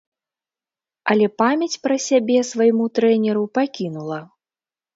[1.13, 4.19] Але памяць пра сябе свайму трэнеру пакінула.